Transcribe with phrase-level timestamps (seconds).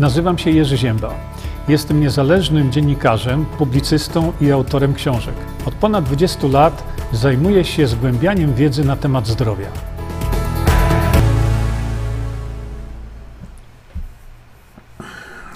[0.00, 1.14] Nazywam się Jerzy Ziemba.
[1.68, 5.34] Jestem niezależnym dziennikarzem, publicystą i autorem książek.
[5.66, 9.66] Od ponad 20 lat zajmuję się zgłębianiem wiedzy na temat zdrowia.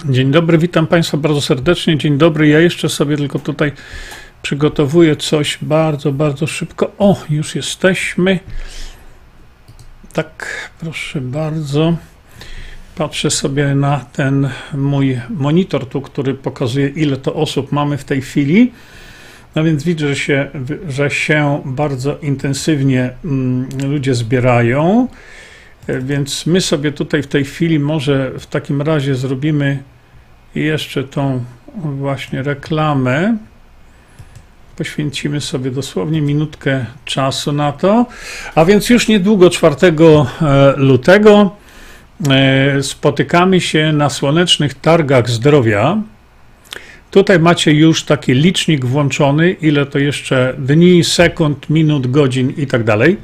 [0.09, 1.97] Dzień dobry, witam Państwa bardzo serdecznie.
[1.97, 2.47] Dzień dobry.
[2.47, 3.71] Ja jeszcze sobie tylko tutaj
[4.41, 6.91] przygotowuję coś bardzo, bardzo szybko.
[6.97, 8.39] O, już jesteśmy.
[10.13, 11.93] Tak, proszę bardzo.
[12.95, 18.21] Patrzę sobie na ten mój monitor tu, który pokazuje, ile to osób mamy w tej
[18.21, 18.71] chwili.
[19.55, 20.49] No więc widzę, że się,
[20.89, 25.07] że się bardzo intensywnie mm, ludzie zbierają.
[25.87, 29.83] Więc my sobie tutaj w tej chwili może w takim razie zrobimy
[30.55, 31.43] jeszcze tą
[31.75, 33.37] właśnie reklamę.
[34.77, 38.05] Poświęcimy sobie dosłownie minutkę czasu na to.
[38.55, 39.75] A więc już niedługo, 4
[40.77, 41.64] lutego, E,
[42.81, 46.01] spotykamy się na słonecznych targach zdrowia.
[47.11, 52.83] Tutaj macie już taki licznik włączony, ile to jeszcze dni, sekund, minut, godzin i tak
[52.83, 53.17] dalej.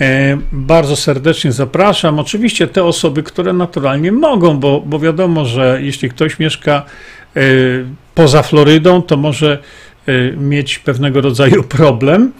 [0.00, 2.18] E, bardzo serdecznie zapraszam.
[2.18, 6.82] Oczywiście te osoby, które naturalnie mogą, bo, bo wiadomo, że jeśli ktoś mieszka
[7.36, 7.40] e,
[8.14, 9.58] poza Florydą, to może
[10.36, 12.32] mieć pewnego rodzaju problem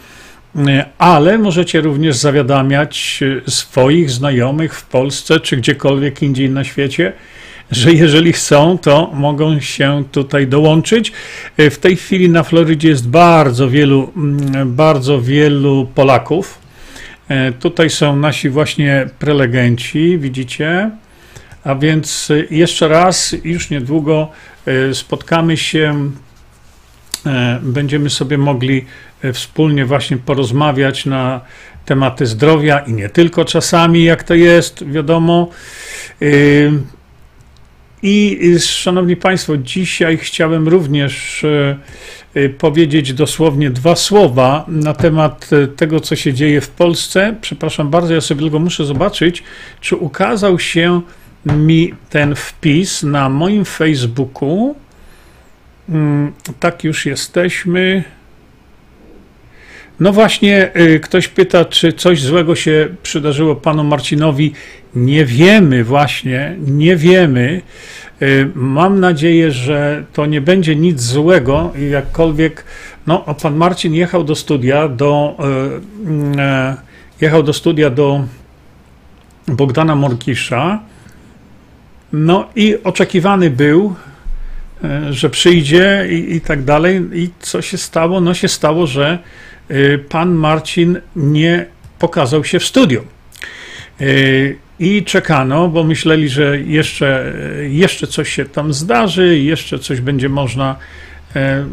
[0.99, 7.13] ale możecie również zawiadamiać swoich znajomych w Polsce czy gdziekolwiek indziej na świecie,
[7.71, 11.13] że jeżeli chcą, to mogą się tutaj dołączyć.
[11.59, 16.59] W tej chwili na Florydzie jest bardzo wielu, mm, bardzo wielu Polaków.
[17.29, 20.91] E, tutaj są nasi właśnie prelegenci, widzicie.
[21.65, 24.29] A więc jeszcze raz, już niedługo
[24.67, 26.11] e, spotkamy się,
[27.27, 31.41] e, będziemy sobie mogli E, wspólnie właśnie porozmawiać na
[31.85, 35.49] tematy zdrowia i nie tylko czasami, jak to jest, wiadomo.
[36.23, 36.27] E,
[38.03, 41.45] I szanowni Państwo, dzisiaj chciałem również
[42.35, 47.35] e, powiedzieć dosłownie dwa słowa na temat tego, co się dzieje w Polsce.
[47.41, 49.43] Przepraszam bardzo, ja sobie tylko muszę zobaczyć,
[49.81, 51.01] czy ukazał się
[51.47, 54.75] mi ten wpis na moim Facebooku.
[55.89, 58.05] Mm, tak już jesteśmy.
[60.01, 64.53] No właśnie, y, ktoś pyta, czy coś złego się przydarzyło panu Marcinowi.
[64.95, 67.61] Nie wiemy właśnie, nie wiemy.
[68.23, 72.65] Y, mam nadzieję, że to nie będzie nic złego, jakkolwiek,
[73.07, 75.37] no, pan Marcin jechał do studia, do,
[76.01, 78.25] y, jechał do studia do
[79.49, 80.81] Bogdana Morkisza,
[82.13, 83.95] no i oczekiwany był,
[85.11, 87.03] że przyjdzie i, i tak dalej.
[87.13, 88.21] I co się stało?
[88.21, 89.19] No się stało, że
[90.09, 91.67] pan Marcin nie
[91.99, 93.05] pokazał się w studiu.
[94.01, 97.33] Y, I czekano, bo myśleli, że jeszcze,
[97.69, 100.77] jeszcze coś się tam zdarzy, jeszcze coś będzie można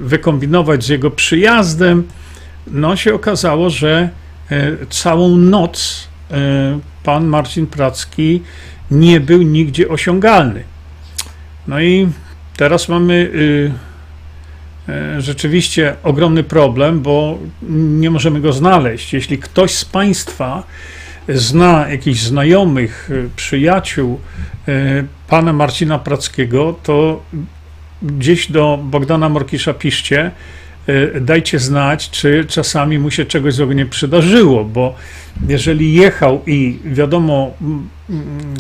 [0.02, 2.08] wykombinować z jego przyjazdem.
[2.68, 4.10] No się okazało, że
[4.90, 6.08] całą noc
[7.04, 8.42] pan Marcin Pracki
[8.92, 10.64] nie był nigdzie osiągalny.
[11.68, 12.08] No i
[12.58, 13.72] teraz mamy y,
[15.20, 17.38] rzeczywiście ogromny problem, bo
[17.70, 19.14] nie możemy go znaleźć.
[19.14, 20.64] Jeśli ktoś z Państwa
[21.30, 24.20] zna jakichś znajomych, e, przyjaciół
[24.68, 24.72] e,
[25.28, 27.24] pana Marcina Prackiego, to
[28.02, 30.32] gdzieś do Bogdana Morkisza piszcie,
[31.22, 34.96] dajcie znać, czy czasami mu się czegoś złego nie przydarzyło, bo
[35.48, 37.54] jeżeli jechał i wiadomo,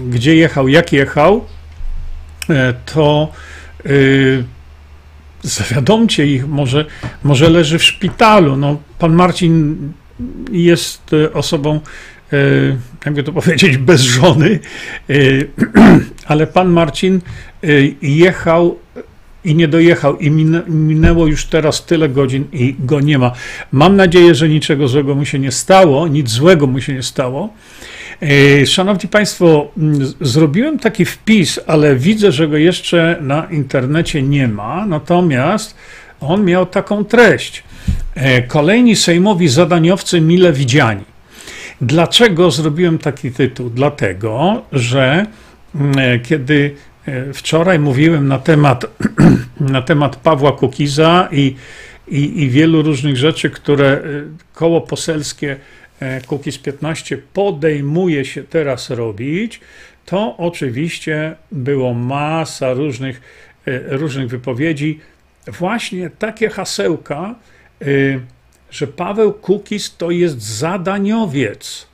[0.09, 1.45] gdzie jechał, jak jechał,
[2.85, 3.31] to
[5.43, 6.85] zawiadomcie ich, może,
[7.23, 8.57] może leży w szpitalu.
[8.57, 9.77] No, pan Marcin
[10.51, 11.79] jest e, osobą,
[12.33, 12.37] e,
[13.05, 14.59] jakby to powiedzieć, bez żony,
[15.09, 15.13] e,
[16.31, 17.21] ale pan Marcin
[18.01, 18.79] jechał
[19.45, 20.31] i nie dojechał i
[20.67, 23.31] minęło już teraz tyle godzin i go nie ma.
[23.71, 27.53] Mam nadzieję, że niczego złego mu się nie stało, nic złego mu się nie stało.
[28.21, 29.71] E, szanowni Państwo,
[30.21, 34.85] zrobiłem taki wpis, ale widzę, że go jeszcze na internecie nie ma.
[34.85, 35.75] Natomiast
[36.19, 37.63] on miał taką treść.
[38.15, 41.03] E, kolejni sejmowi zadaniowcy mile widziani.
[41.81, 43.69] Dlaczego zrobiłem taki tytuł?
[43.69, 45.25] Dlatego, że
[45.97, 46.75] e, kiedy
[47.33, 48.85] wczoraj mówiłem na temat,
[49.59, 51.55] na temat Pawła Kukiza i,
[52.07, 54.01] i, i wielu różnych rzeczy, które
[54.53, 55.57] koło poselskie
[56.27, 59.59] Kukiz 15 podejmuje się teraz robić,
[60.05, 63.21] to oczywiście było masa różnych,
[63.67, 64.99] e, różnych wypowiedzi.
[65.47, 67.35] Właśnie takie hasełka,
[67.81, 67.85] e,
[68.71, 71.87] że Paweł Kukiz to jest zadaniowiec.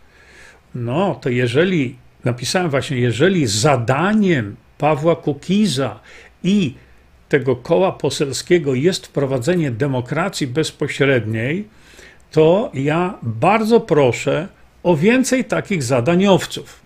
[0.75, 1.95] No, to jeżeli,
[2.25, 5.99] napisałem właśnie, jeżeli zadaniem Pawła Kukiza
[6.43, 6.73] i
[7.29, 11.67] tego koła poselskiego jest wprowadzenie demokracji bezpośredniej,
[12.31, 14.47] to ja bardzo proszę
[14.83, 16.79] o więcej takich zadaniowców.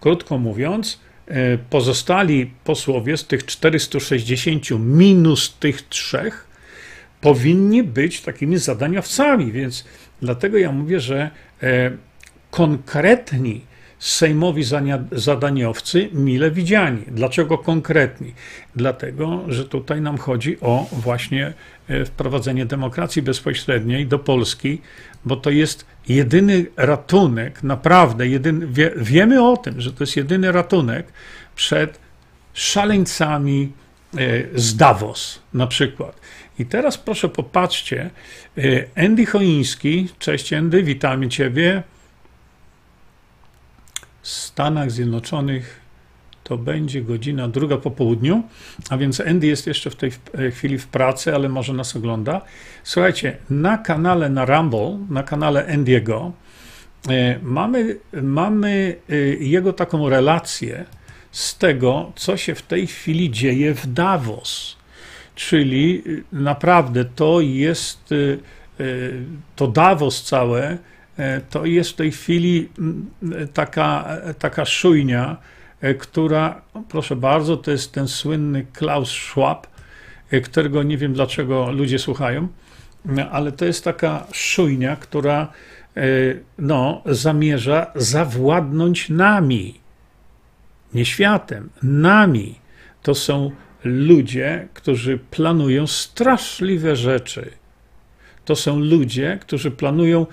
[0.00, 6.48] Krótko mówiąc, e, pozostali posłowie z tych 460 minus tych trzech
[7.20, 9.84] powinni być takimi zadaniowcami, więc
[10.22, 11.30] dlatego ja mówię, że
[11.62, 11.90] e,
[12.50, 13.60] konkretni
[13.98, 14.64] sejmowi
[15.12, 17.02] zadaniowcy mile widziani.
[17.06, 18.34] Dlaczego konkretni?
[18.76, 21.52] Dlatego, że tutaj nam chodzi o właśnie
[21.88, 24.80] e, wprowadzenie demokracji bezpośredniej do Polski,
[25.24, 30.52] bo to jest jedyny ratunek, naprawdę jedyny, wie, wiemy o tym, że to jest jedyny
[30.52, 31.06] ratunek
[31.56, 31.98] przed
[32.54, 33.72] szaleńcami
[34.14, 34.18] e,
[34.54, 36.20] z Davos na przykład.
[36.58, 38.10] I teraz proszę popatrzcie,
[38.58, 41.82] e, Andy Choiński, cześć Andy, witamy Ciebie,
[44.28, 45.80] Stanach Zjednoczonych
[46.44, 48.42] to będzie godzina druga po południu,
[48.90, 52.40] a więc Andy jest jeszcze w tej e, chwili w pracy, ale może nas ogląda.
[52.84, 56.30] Słuchajcie, na kanale na Rumble, na kanale Andy'ego,
[57.08, 60.84] e, mamy, mamy e, jego taką relację
[61.32, 64.76] z tego, co się w tej chwili dzieje w Davos.
[65.34, 66.02] Czyli
[66.32, 68.14] naprawdę to jest
[69.56, 70.78] to Davos całe
[71.50, 73.10] to jest w tej chwili mm,
[73.54, 75.36] taka, taka szujnia,
[75.80, 79.66] e, która, proszę bardzo, to jest ten słynny Klaus Schwab,
[80.30, 82.48] e, którego nie wiem dlaczego ludzie słuchają,
[83.30, 85.52] ale to jest taka szujnia, która
[86.58, 89.80] no, zamierza zawładnąć nami,
[90.94, 92.54] nie światem, nami.
[93.02, 93.50] To są
[93.84, 97.50] ludzie, którzy planują straszliwe rzeczy.
[98.44, 100.26] To są ludzie, którzy planują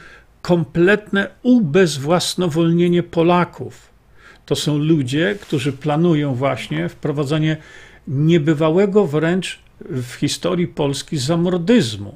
[0.45, 3.89] kompletne ubezwłasnowolnienie Polaków.
[4.45, 7.57] To są ludzie, którzy planują właśnie wprowadzenie
[8.07, 12.15] niebywałego wręcz w historii Polski zamordyzmu.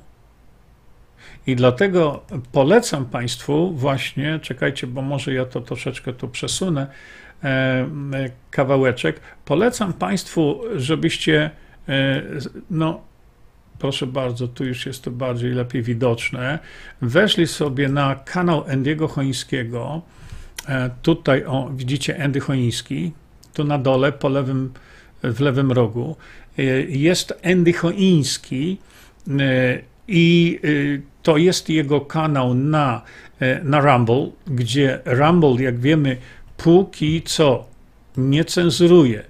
[1.47, 6.87] I dlatego polecam Państwu właśnie, czekajcie, bo może ja to troszeczkę tu przesunę,
[7.43, 7.85] e,
[8.51, 9.19] kawałeczek.
[9.45, 11.51] Polecam Państwu, żebyście
[11.89, 12.21] e,
[12.71, 13.08] no,
[13.79, 16.59] proszę bardzo, tu już jest to bardziej lepiej widoczne.
[17.01, 20.01] Weszli sobie na kanał Endiego Chońskiego.
[20.67, 23.11] E, tutaj, o, widzicie Endy Choński.
[23.53, 24.73] Tu na dole, po lewym,
[25.23, 26.15] w lewym rogu.
[26.57, 28.77] E, jest Endy Choński
[29.27, 30.59] e, i
[31.23, 33.01] to jest jego kanał na,
[33.63, 36.17] na Rumble, gdzie Rumble, jak wiemy,
[36.57, 37.65] póki co
[38.17, 39.23] nie cenzuruje.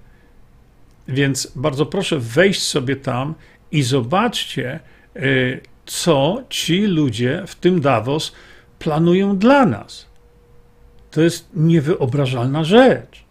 [1.07, 3.35] Więc bardzo proszę wejść sobie tam
[3.71, 4.79] i zobaczcie,
[5.15, 8.31] y, co ci ludzie w tym Davos
[8.79, 10.05] planują dla nas.
[11.11, 13.23] To jest niewyobrażalna rzecz.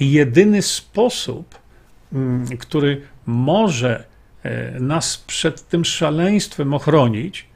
[0.00, 1.58] I jedyny sposób,
[2.12, 4.04] mm, który może
[4.42, 7.46] e, nas przed tym szaleństwem ochronić,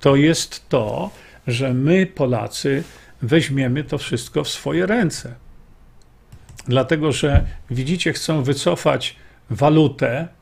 [0.00, 1.10] to jest to,
[1.46, 2.82] że my, Polacy,
[3.22, 5.34] weźmiemy to wszystko w swoje ręce.
[6.66, 9.16] Dlatego, że widzicie, chcą wycofać
[9.50, 10.37] walutę, E,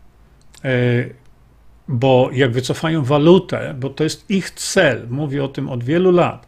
[1.88, 6.47] bo jak wycofają walutę, bo to jest ich cel, mówię o tym od wielu lat,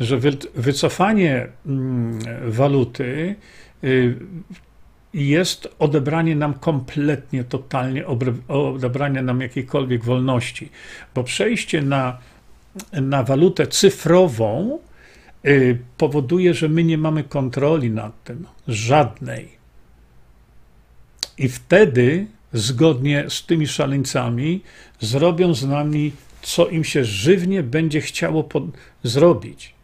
[0.00, 0.18] że
[0.54, 2.18] wycofanie mm,
[2.50, 3.36] waluty
[3.84, 4.16] y,
[5.14, 8.04] jest odebranie nam kompletnie, totalnie
[8.48, 10.70] odebranie nam jakiejkolwiek wolności,
[11.14, 12.18] bo przejście na,
[12.92, 14.78] na walutę cyfrową
[15.46, 19.48] y, powoduje, że my nie mamy kontroli nad tym, żadnej.
[21.38, 24.62] I wtedy zgodnie z tymi szaleńcami
[25.00, 28.48] zrobią z nami, co im się żywnie będzie chciało
[29.02, 29.74] zrobić.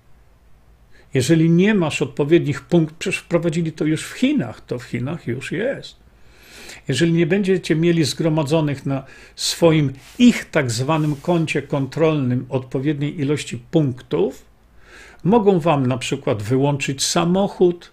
[1.15, 5.53] Jeżeli nie masz odpowiednich punktów, przecież wprowadzili to już w Chinach, to w Chinach już
[5.53, 5.97] jest.
[6.89, 9.05] Jeżeli nie będziecie mieli zgromadzonych na
[9.37, 14.45] swoim ich tak zwanym koncie kontrolnym odpowiedniej ilości punktów,
[15.25, 17.91] mogą wam na przykład wyłączyć samochód,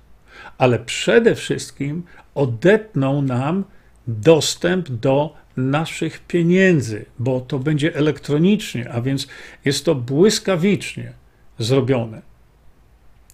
[0.58, 2.04] ale przede wszystkim
[2.36, 3.64] odetną nam
[4.08, 9.28] dostęp do naszych pieniędzy, bo to będzie elektronicznie, a więc
[9.66, 11.14] jest to błyskawicznie
[11.60, 12.22] zrobione.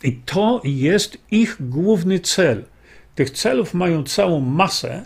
[0.03, 2.63] I to jest ich główny cel.
[3.15, 5.03] Tych celów mają całą masę,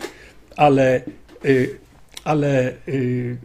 [0.56, 1.02] ale,
[1.44, 1.78] y,
[2.24, 3.38] ale y,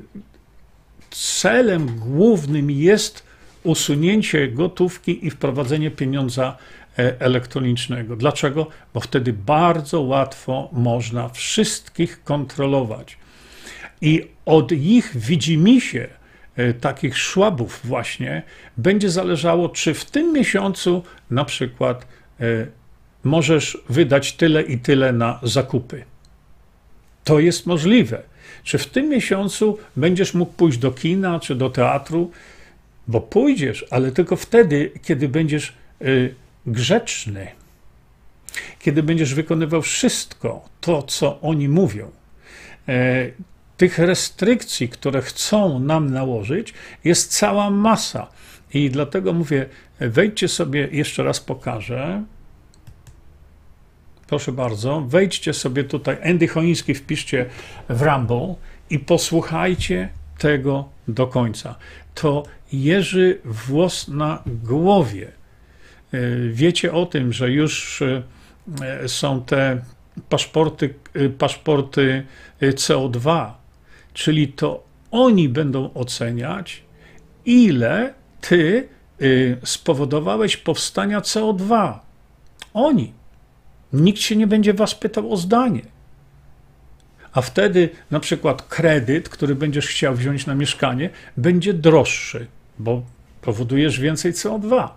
[1.12, 3.24] celem głównym jest
[3.63, 6.58] usunięcie gotówki i wprowadzenie pieniądza
[6.98, 8.16] elektronicznego.
[8.16, 8.68] Dlaczego?
[8.94, 13.18] Bo wtedy bardzo łatwo można wszystkich kontrolować.
[14.02, 16.08] I od ich widzimisię
[16.56, 18.44] e, takich szłabów właśnie
[18.78, 22.08] będzie zależało, czy w tym miesiącu na przykład
[22.40, 22.68] e,
[23.24, 26.04] możesz wydać tyle i tyle na zakupy.
[27.24, 28.22] To jest możliwe.
[28.64, 32.32] Czy w tym miesiącu będziesz mógł pójść do kina czy do teatru?
[33.08, 37.48] Bo pójdziesz, ale tylko wtedy, kiedy będziesz y, grzeczny,
[38.79, 42.12] kiedy będziesz wykonywał wszystko to, co oni mówią.
[42.88, 43.25] E,
[43.77, 48.27] tych restrykcji, które chcą nam nałożyć, jest cała masa.
[48.74, 49.65] I dlatego mówię,
[50.00, 52.24] wejdźcie sobie, jeszcze raz pokażę.
[54.27, 57.46] Proszę bardzo, wejdźcie sobie tutaj, Andy Choiński wpiszcie
[57.89, 58.55] w Rumble
[58.89, 61.75] i posłuchajcie tego do końca.
[62.15, 62.43] To
[62.74, 65.32] jeży włos na głowie.
[66.13, 66.17] E,
[66.50, 69.82] wiecie o tym, że już e, są te
[70.29, 72.25] paszporty, e, paszporty
[72.62, 73.51] CO2,
[74.13, 76.84] czyli to oni będą oceniać,
[77.46, 78.88] ile ty
[79.63, 81.93] spowodowałeś powstania CO2.
[82.74, 83.13] Oni.
[83.93, 85.82] Nikt się nie będzie was pytał o zdanie.
[87.34, 92.48] A wtedy na przykład kredyt, który będziesz chciał wziąć na mieszkanie, będzie droższy,
[92.79, 93.03] bo
[93.41, 94.89] powodujesz więcej CO2.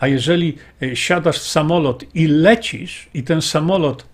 [0.00, 4.06] A jeżeli e, siadasz w samolot i lecisz, i ten samolot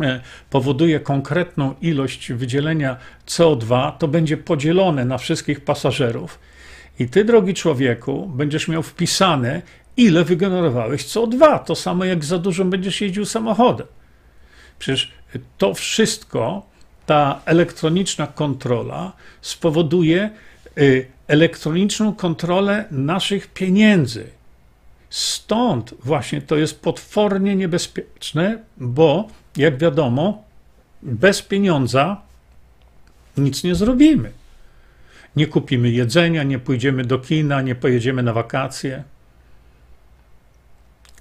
[0.00, 2.96] e, powoduje konkretną ilość wydzielenia
[3.26, 6.38] CO2, to będzie podzielone na wszystkich pasażerów.
[6.98, 9.62] I ty, drogi człowieku, będziesz miał wpisane,
[9.96, 11.64] ile wygenerowałeś CO2.
[11.64, 13.86] To samo jak za dużo będziesz jeździł samochodem.
[14.78, 15.12] Przecież
[15.58, 16.66] to wszystko,
[17.06, 20.30] ta elektroniczna kontrola spowoduje
[20.78, 24.26] y, elektroniczną kontrolę naszych pieniędzy.
[25.10, 30.44] Stąd właśnie to jest potwornie niebezpieczne, bo jak wiadomo,
[31.02, 32.20] bez pieniądza
[33.36, 34.32] nic nie zrobimy.
[35.36, 39.04] Nie kupimy jedzenia, nie pójdziemy do kina, nie pojedziemy na wakacje.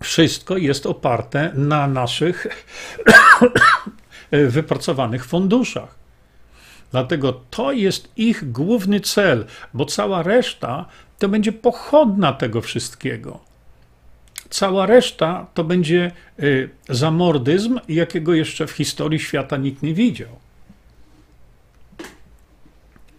[0.03, 2.47] Wszystko jest oparte na naszych
[4.31, 5.95] wypracowanych funduszach.
[6.91, 10.85] Dlatego to jest ich główny cel, bo cała reszta
[11.19, 13.48] to będzie pochodna tego wszystkiego.
[14.49, 20.39] Cała reszta to będzie y, zamordyzm, jakiego jeszcze w historii świata nikt nie widział.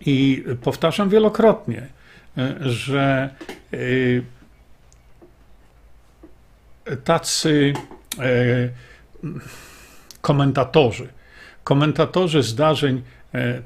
[0.06, 1.86] I powtarzam wielokrotnie,
[2.38, 3.34] y, że
[3.74, 4.22] y,
[7.04, 7.72] tacy
[10.20, 11.08] komentatorzy,
[11.64, 13.02] komentatorzy zdarzeń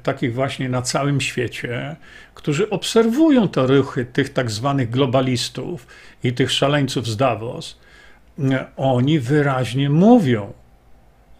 [0.03, 1.95] takich właśnie na całym świecie,
[2.33, 5.87] którzy obserwują te ruchy tych tak zwanych globalistów
[6.23, 7.79] i tych szaleńców z Davos,
[8.39, 10.53] e, oni wyraźnie mówią,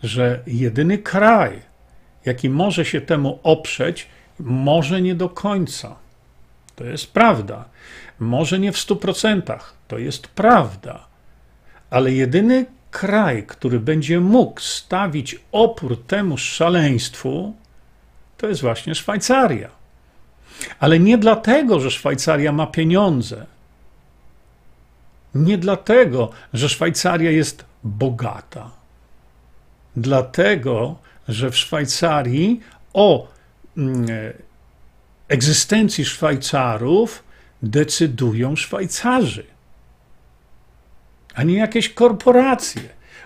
[0.04, 1.62] że jedyny kraj,
[2.26, 4.08] jaki może się temu oprzeć,
[4.40, 5.96] może nie do końca.
[6.76, 7.66] To jest prawda.
[8.20, 9.74] Może nie w stu procentach.
[9.88, 11.08] To jest prawda.
[11.90, 17.54] Ale jedyny kraj, który będzie mógł stawić opór temu szaleństwu,
[18.38, 19.70] to jest właśnie Szwajcaria.
[20.80, 23.46] Ale nie dlatego, że Szwajcaria ma pieniądze.
[25.36, 28.72] Nie dlatego, że Szwajcaria jest bogata.
[29.96, 30.96] Dlatego,
[31.28, 32.60] że w Szwajcarii
[32.94, 33.28] o
[33.78, 34.06] mm,
[35.28, 37.24] egzystencji Szwajcarów
[37.62, 39.56] decydują Szwajcarzy
[41.36, 42.82] a nie jakieś korporacje,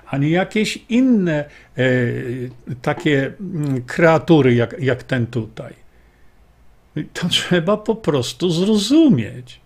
[0.09, 1.45] a nie jakieś inne
[1.77, 1.83] e,
[2.81, 5.73] takie mm, kreatury jak, jak ten tutaj.
[7.13, 9.61] To trzeba po prostu zrozumieć.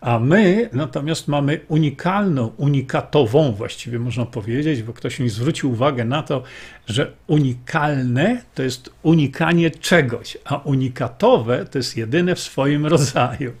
[0.00, 6.22] A my natomiast mamy unikalną, unikatową właściwie można powiedzieć, bo ktoś mi zwrócił uwagę na
[6.22, 6.42] to,
[6.86, 13.52] że unikalne to jest unikanie czegoś, a unikatowe to jest jedyne w swoim rodzaju.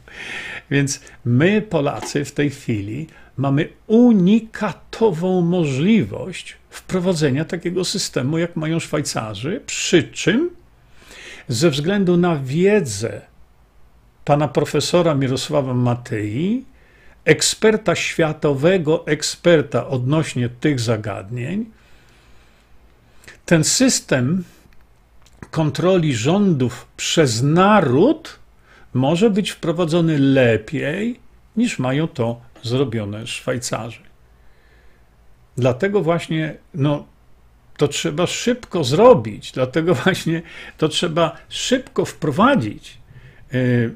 [0.70, 3.06] Więc my, Polacy, w tej chwili
[3.38, 10.50] mamy unikatową możliwość wprowadzenia takiego systemu, jak mają Szwajcarzy, przy czym
[11.48, 13.20] ze względu na wiedzę
[14.24, 16.64] pana profesora Mirosława Matei,
[17.24, 21.66] eksperta światowego, eksperta odnośnie tych zagadnień,
[23.46, 24.44] ten system
[25.50, 28.38] kontroli rządów przez naród
[28.94, 31.20] może być wprowadzony lepiej
[31.56, 34.00] niż mają to zrobione Szwajcarzy.
[35.56, 37.06] Dlatego właśnie no,
[37.76, 40.42] to trzeba szybko zrobić, dlatego właśnie
[40.78, 42.98] to trzeba szybko wprowadzić.
[43.54, 43.94] Y,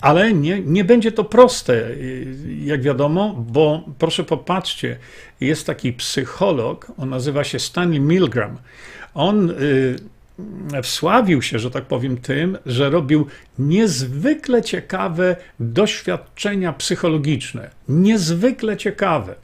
[0.00, 4.98] ale nie, nie będzie to proste, y, jak wiadomo, bo proszę popatrzcie,
[5.40, 8.58] jest taki psycholog, on nazywa się Stanley Milgram.
[9.14, 9.96] On y,
[10.82, 13.26] wsławił się, że tak powiem, tym, że robił
[13.58, 17.70] niezwykle ciekawe doświadczenia psychologiczne.
[17.88, 19.34] Niezwykle ciekawe.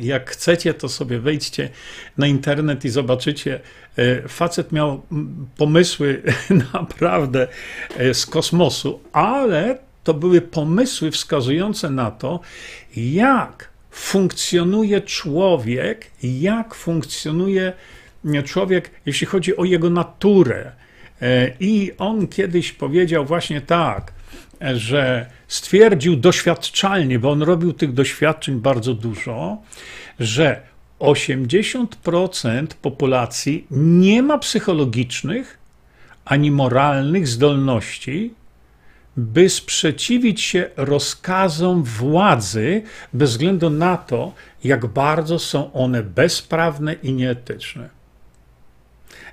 [0.00, 1.68] Jak chcecie, to sobie wejdźcie
[2.18, 3.60] na internet i zobaczycie.
[3.96, 5.02] E, facet miał
[5.56, 6.22] pomysły
[6.68, 7.48] naprawdę
[7.96, 12.40] e, z kosmosu, ale to były pomysły wskazujące na to,
[12.96, 17.72] jak funkcjonuje człowiek, jak funkcjonuje
[19.06, 20.72] jeśli chodzi o jego naturę.
[21.22, 24.12] E, I on kiedyś powiedział właśnie tak,
[24.74, 29.58] że stwierdził doświadczalnie, bo on robił tych doświadczeń bardzo dużo,
[30.20, 30.60] że
[31.00, 35.58] 80% populacji nie ma psychologicznych
[36.24, 38.34] ani moralnych zdolności,
[39.16, 44.32] by sprzeciwić się rozkazom władzy, bez względu na to,
[44.64, 48.01] jak bardzo są one bezprawne i nieetyczne.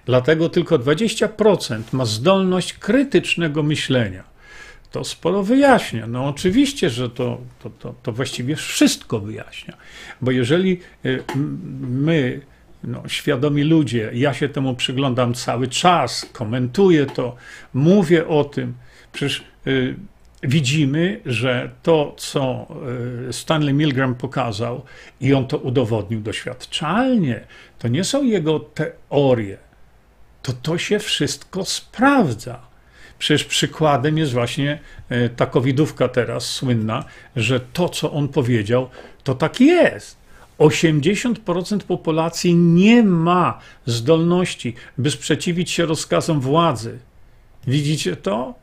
[0.05, 4.23] Dlatego tylko 20% ma zdolność krytycznego myślenia.
[4.91, 6.07] To sporo wyjaśnia.
[6.07, 9.73] No oczywiście, że to, to, to, to właściwie wszystko wyjaśnia.
[10.21, 11.23] Bo jeżeli y,
[11.79, 12.41] my,
[12.83, 17.35] no, świadomi ludzie, ja się temu przyglądam cały czas, komentuję to,
[17.73, 18.73] mówię o tym,
[19.11, 19.95] przecież y,
[20.43, 22.67] widzimy, że to, co
[23.29, 24.85] y, Stanley Milgram pokazał,
[25.21, 27.39] i on to udowodnił doświadczalnie,
[27.79, 29.57] to nie są jego teorie,
[30.41, 32.59] to to się wszystko sprawdza.
[33.19, 34.79] Przecież przykładem jest właśnie
[35.11, 37.05] y, ta covidówka teraz słynna,
[37.35, 38.89] że to, co on powiedział,
[39.23, 40.19] to tak jest.
[40.59, 46.99] 80% populacji nie ma zdolności, by sprzeciwić się rozkazom władzy.
[47.67, 48.53] Widzicie to?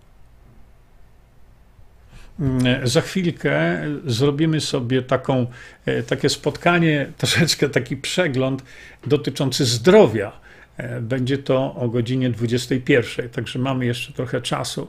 [2.41, 5.47] Mm, za chwilkę zrobimy sobie taką,
[5.87, 8.63] e, takie spotkanie, troszeczkę taki przegląd
[9.07, 10.46] dotyczący zdrowia.
[10.77, 14.89] E, będzie to o godzinie 21, także mamy jeszcze trochę czasu.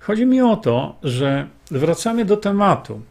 [0.00, 3.02] Chodzi mi o to, że wracamy do tematu,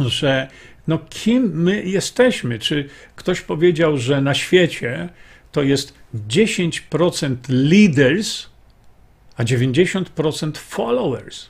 [0.00, 0.48] że
[0.86, 2.58] no kim my jesteśmy?
[2.58, 5.08] Czy ktoś powiedział, że na świecie
[5.52, 5.94] to jest
[6.28, 8.46] 10% leaders,
[9.36, 11.46] a 90% followers?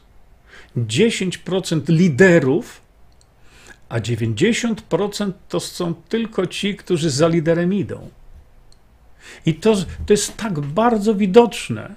[0.77, 2.81] 10% liderów,
[3.89, 8.11] a 90% to są tylko ci, którzy za liderem idą.
[9.47, 11.95] I to, to jest tak bardzo widoczne.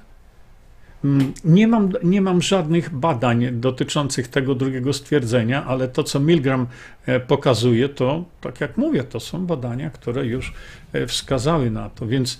[1.06, 6.68] Mm, nie mam, nie mam żadnych badań dotyczących tego drugiego stwierdzenia, ale to, co Milgram
[7.06, 10.54] e, pokazuje, to, tak jak mówię, to są badania, które już
[10.94, 12.08] e, wskazały na to.
[12.08, 12.40] Więc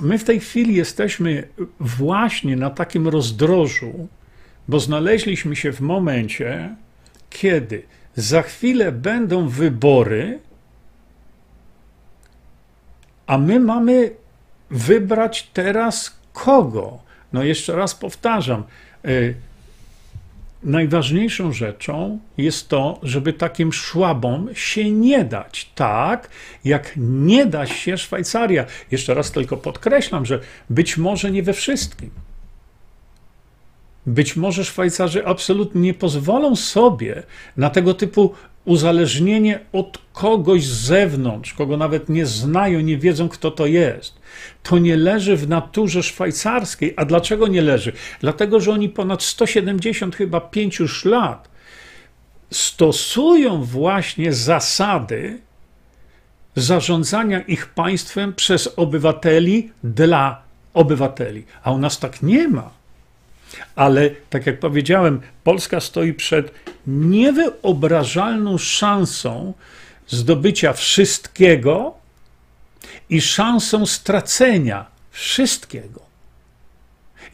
[0.00, 1.48] my w tej chwili jesteśmy
[1.80, 4.08] właśnie na takim rozdrożu,
[4.68, 6.76] bo znaleźliśmy się w momencie,
[7.30, 7.82] kiedy
[8.16, 10.38] za chwilę będą wybory,
[13.26, 14.10] a my mamy
[14.70, 16.98] wybrać teraz kogo.
[17.32, 18.64] No jeszcze raz powtarzam,
[19.04, 19.34] y,
[20.64, 26.28] najważniejszą rzeczą jest to, żeby takim szłabom się nie dać, tak
[26.64, 28.66] jak nie da się Szwajcaria.
[28.90, 32.10] Jeszcze raz tylko podkreślam, że być może nie we wszystkim.
[34.06, 37.22] Być może Szwajcarzy absolutnie nie pozwolą sobie
[37.56, 43.50] na tego typu uzależnienie od kogoś z zewnątrz, kogo nawet nie znają, nie wiedzą, kto
[43.50, 44.14] to jest.
[44.62, 46.94] To nie leży w naturze szwajcarskiej.
[46.96, 47.92] A dlaczego nie leży?
[48.20, 51.54] Dlatego, że oni ponad 170 chyba 5 już lat
[52.50, 55.38] stosują właśnie zasady
[56.56, 60.42] zarządzania ich państwem przez obywateli dla
[60.74, 61.44] obywateli.
[61.62, 62.70] A u nas tak nie ma.
[63.76, 66.50] Ale tak jak powiedziałem, Polska stoi przed
[66.86, 69.54] niewyobrażalną szansą
[70.06, 71.94] zdobycia wszystkiego
[73.10, 76.00] i szansą stracenia wszystkiego.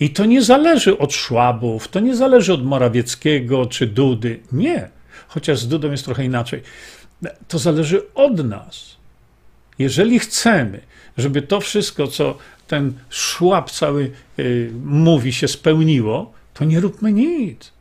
[0.00, 4.40] I to nie zależy od Szłabów, to nie zależy od Morawieckiego czy Dudy.
[4.52, 4.88] Nie,
[5.28, 6.62] chociaż z Dudą jest trochę inaczej.
[7.48, 8.96] To zależy od nas.
[9.78, 10.80] Jeżeli chcemy,
[11.16, 12.38] żeby to wszystko, co
[12.70, 17.72] ten szłap cały y, mówi, się spełniło, to nie róbmy nic.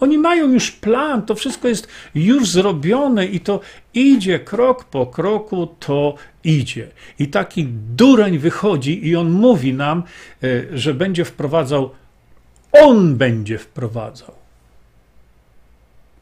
[0.00, 3.60] Oni mają już plan, to wszystko jest już zrobione i to
[3.94, 6.88] idzie krok po kroku, to idzie.
[7.18, 10.02] I taki dureń wychodzi i on mówi nam,
[10.44, 11.90] y, że będzie wprowadzał,
[12.72, 14.41] on będzie wprowadzał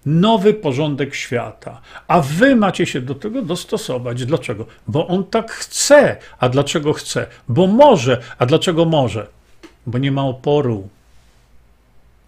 [0.07, 4.25] nowy porządek świata, a wy macie się do tego dostosować.
[4.25, 4.67] Dlaczego?
[4.89, 6.17] Bo on tak chce.
[6.39, 7.27] A dlaczego chce?
[7.49, 8.21] Bo może.
[8.39, 9.27] A dlaczego może?
[9.87, 10.89] Bo nie ma oporu.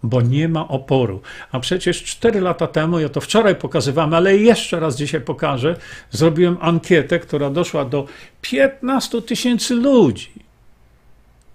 [0.03, 1.21] Bo nie ma oporu.
[1.51, 5.75] A przecież cztery lata temu, ja to wczoraj pokazywałem, ale jeszcze raz dzisiaj pokażę,
[6.11, 8.05] zrobiłem ankietę, która doszła do
[8.41, 10.31] 15 tysięcy ludzi.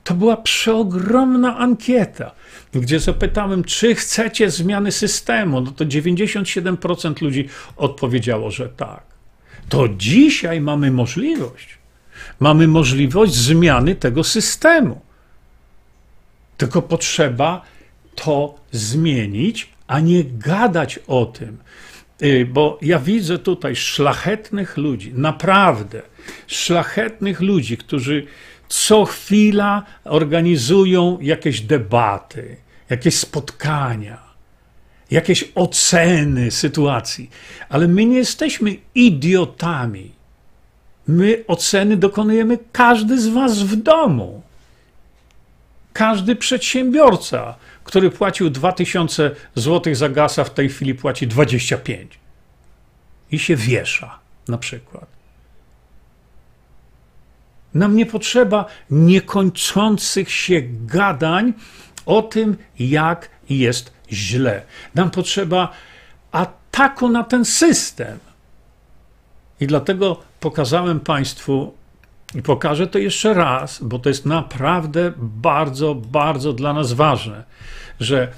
[0.04, 2.30] To była przeogromna ankieta,
[2.72, 5.60] gdzie zapytałem, czy chcecie zmiany systemu.
[5.60, 9.02] No to 97% ludzi odpowiedziało, że tak.
[9.68, 11.78] to dzisiaj mamy możliwość.
[12.40, 15.00] Mamy możliwość zmiany tego systemu.
[16.56, 17.64] Tylko potrzeba
[18.14, 21.58] to zmienić, a nie gadać o tym.
[22.22, 26.02] Y, bo ja widzę tutaj szlachetnych ludzi, naprawdę
[26.46, 28.26] szlachetnych ludzi, którzy
[28.68, 32.56] co chwila organizują jakieś debaty,
[32.90, 34.18] jakieś spotkania,
[35.10, 37.30] jakieś oceny sytuacji.
[37.68, 40.12] Ale my nie jesteśmy idiotami.
[41.06, 44.42] My oceny dokonujemy każdy z Was w domu.
[45.92, 47.54] Każdy przedsiębiorca,
[47.84, 52.18] który płacił 2000 zł za gasa, w tej chwili płaci 25
[53.32, 55.17] i się wiesza na przykład.
[57.74, 61.52] Nam nie potrzeba niekończących się gadań
[62.06, 64.62] o tym, jak jest źle.
[64.94, 65.72] Nam potrzeba
[66.32, 68.18] ataku na ten system.
[69.60, 71.74] I dlatego pokazałem Państwu
[72.34, 77.44] i pokażę to jeszcze raz, bo to jest naprawdę bardzo, bardzo dla nas ważne,
[78.00, 78.32] że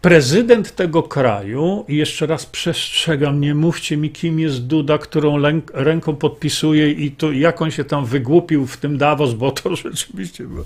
[0.00, 5.36] prezydent tego kraju, i jeszcze raz przestrzegam, nie mówcie mi, kim jest Duda, którą
[5.74, 10.44] ręką podpisuje i to, jak on się tam wygłupił w tym Davos, bo to rzeczywiście
[10.44, 10.64] było,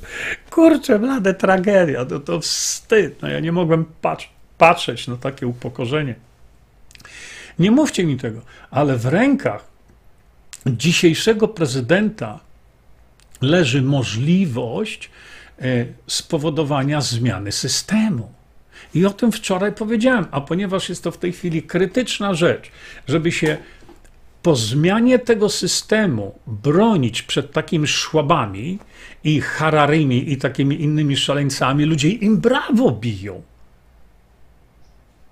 [0.51, 3.23] kurczę, blade tragedia, to, to wstyd.
[3.23, 6.15] No ja nie mogłem patrz, patrzeć na takie upokorzenie.
[7.59, 9.65] Nie mówcie mi tego, ale w rękach
[10.67, 12.41] dzisiejszego prezydenta
[13.41, 15.11] leży możliwość
[15.59, 18.34] e, spowodowania zmiany systemu.
[18.95, 22.71] I o tym wczoraj powiedziałem, a ponieważ jest to w tej chwili krytyczna rzecz,
[23.09, 23.57] żeby się
[24.43, 28.79] po zmianie tego systemu bronić przed takimi szłabami
[29.25, 33.43] i hararymi i takimi innymi szaleńcami, ludzie im brawo biją.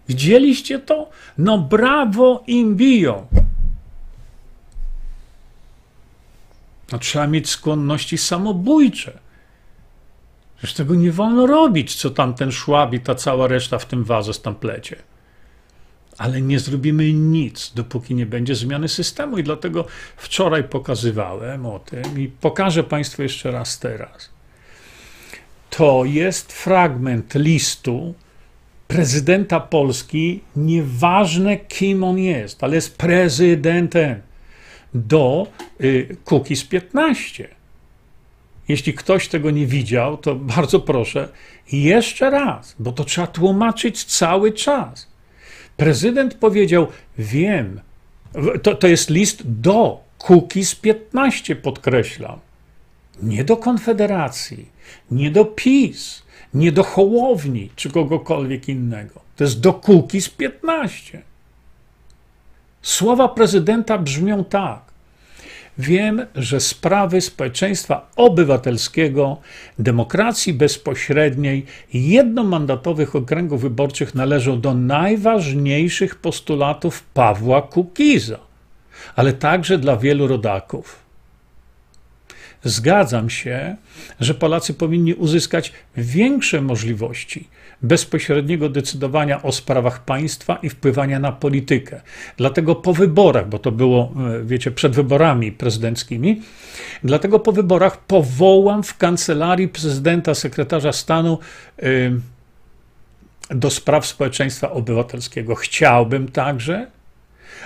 [0.09, 1.11] Widzieliście to?
[1.39, 3.27] No brawo im biją.
[6.93, 9.19] No, trzeba mieć skłonności samobójcze.
[10.63, 14.33] Przecież tego nie wolno robić, co tam ten szłab ta cała reszta w tym wazę
[14.35, 14.97] tam plecie.
[16.19, 19.39] Ale nie zrobimy nic, dopóki nie będzie zmiany systemu.
[19.39, 19.85] I dlatego
[20.17, 24.31] wczoraj pokazywałem o tym i pokażę Państwu jeszcze raz teraz.
[25.71, 28.15] To jest fragment listu
[28.89, 34.21] prezydenta Polski, nieważne kim on jest, ale jest prezydentem
[34.95, 35.47] do
[35.81, 37.62] y, Kukiz 15.
[38.69, 41.29] Jeśli ktoś tego nie widział, to bardzo proszę,
[41.73, 45.09] jeszcze raz, bo to trzeba tłumaczyć cały czas.
[45.77, 46.87] Prezydent powiedział:
[47.19, 47.81] Wiem,
[48.63, 52.39] to, to jest list do Kukiz 15, podkreślam.
[53.23, 54.69] Nie do Konfederacji,
[55.11, 56.23] nie do PiS,
[56.55, 59.21] nie do Hołowni czy kogokolwiek innego.
[59.37, 61.23] To jest do Kukiz 15.
[62.83, 64.92] Słowa prezydenta brzmią tak.
[65.79, 69.37] Wiem, że sprawy społeczeństwa obywatelskiego,
[69.79, 78.39] demokracji bezpośredniej jednomandatowych okręgów wyborczych należą do najważniejszych postulatów Pawła Kukiza,
[79.17, 81.02] ale także dla wielu rodaków.
[82.65, 83.77] Zgadzam się,
[84.21, 87.49] że Polacy powinni uzyskać większe możliwości
[87.83, 92.01] bezpośredniego decydowania o sprawach państwa i wpływania na politykę.
[92.37, 96.43] Dlatego po wyborach, bo to było, e, wiecie, przed wyborami prezydenckimi,
[97.05, 101.39] dlatego po wyborach powołam w kancelarii prezydenta sekretarza stanu
[103.51, 105.55] do spraw społeczeństwa obywatelskiego.
[105.55, 106.87] Chciałbym także,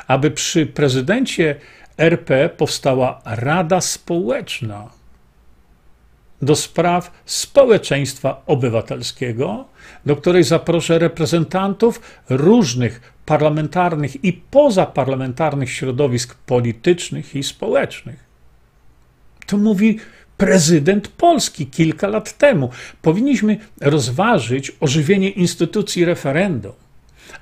[0.07, 1.57] aby przy prezydencie
[1.99, 4.91] RP powstała Rada Społeczna
[6.43, 9.65] do spraw społeczeństwa obywatelskiego,
[10.07, 18.25] do której zaproszę reprezentantów różnych parlamentarnych i pozaparlamentarnych środowisk politycznych i społecznych.
[19.47, 19.99] To mówi
[20.37, 22.71] prezydent Polski kilka lat temu.
[23.03, 26.73] Powinniśmy rozważyć ożywienie instytucji referendum,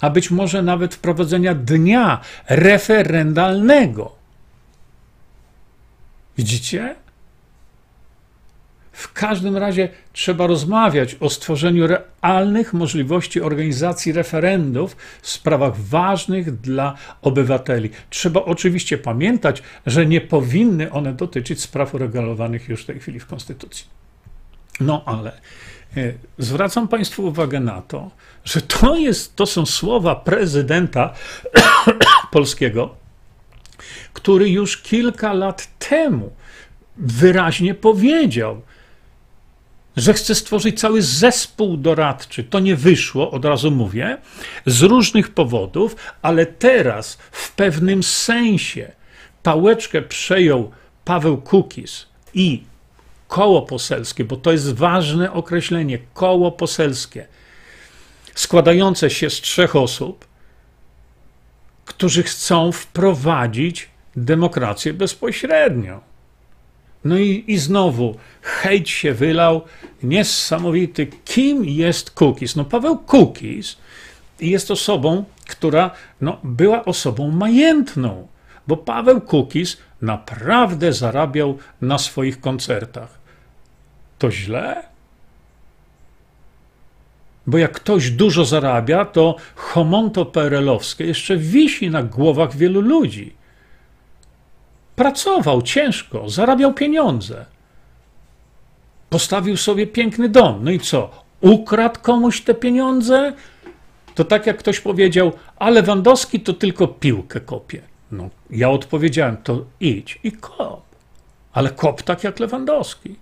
[0.01, 4.24] a być może nawet wprowadzenia dnia referendalnego
[6.39, 6.95] Widzicie?
[8.95, 16.95] W każdym razie trzeba rozmawiać o stworzeniu realnych możliwości organizacji referendów w sprawach ważnych dla
[17.23, 17.91] obywateli.
[18.11, 23.27] Trzeba oczywiście pamiętać, że nie powinny one dotyczyć spraw uregulowanych już w tej chwili w
[23.27, 23.87] Konstytucji.
[24.81, 25.33] No ale
[25.97, 28.11] e, zwracam Państwu uwagę na to,
[28.45, 31.15] że to, jest, to są słowa prezydenta
[32.33, 32.95] polskiego,
[34.13, 36.31] który już kilka lat temu
[36.97, 38.63] wyraźnie powiedział,
[39.97, 42.45] że chce stworzyć cały zespół doradczy.
[42.45, 44.19] To nie wyszło, od razu mówię,
[44.67, 48.93] z różnych powodów, ale teraz w pewnym sensie
[49.43, 50.71] pałeczkę przejął
[51.05, 52.63] Paweł Kukis i
[53.29, 57.27] koło poselskie, bo to jest ważne określenie, koło poselskie,
[58.35, 60.27] składające się z trzech osób,
[61.85, 66.01] którzy chcą wprowadzić demokrację bezpośrednią.
[67.05, 69.63] No i, i znowu hejt się wylał,
[70.03, 71.07] niesamowity.
[71.25, 72.57] Kim jest Kukis?
[72.57, 73.77] No Paweł Kukis
[74.41, 78.29] jest osobą, która no, była osobą majętną,
[78.67, 83.19] bo Paweł Kukis naprawdę zarabiał na swoich koncertach.
[84.19, 84.83] To źle?
[87.47, 93.33] Bo jak ktoś dużo zarabia, to homonto perelowskie jeszcze wisi na głowach wielu ludzi.
[94.97, 97.47] Pracował ciężko, zarabiał pieniądze.
[99.11, 100.65] Postawił sobie piękny dom.
[100.65, 101.11] No i co?
[101.41, 103.33] Ukradł komuś te pieniądze?
[104.15, 107.83] To tak jak ktoś powiedział, a Lewandowski to tylko piłkę kopie.
[108.13, 110.83] No, ja odpowiedziałem, to idź i kop.
[111.53, 113.17] Ale kop tak jak Lewandowski.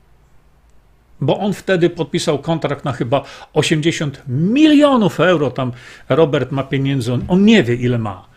[1.21, 5.51] Bo on wtedy podpisał kontrakt na chyba 80 milionów euro.
[5.51, 5.73] Tam
[6.09, 8.32] Robert ma pieniędzy, on, on nie wie ile ma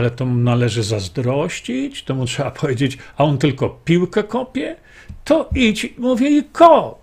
[0.00, 4.76] ale to mu należy zazdrościć, to mu trzeba powiedzieć, a on tylko piłkę kopie,
[5.24, 6.98] to idź, mówię, i kop.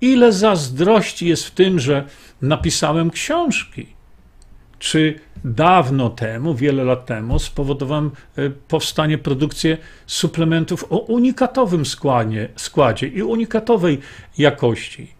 [0.00, 2.04] Ile zazdrości jest w tym, że
[2.42, 3.86] napisałem książki?
[4.78, 13.06] Czy dawno temu, wiele lat temu, spowodowałem e, powstanie, produkcję suplementów o unikatowym składzie, składzie
[13.06, 13.98] i unikatowej
[14.38, 15.10] jakości?